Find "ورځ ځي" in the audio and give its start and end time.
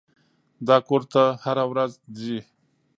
1.71-2.39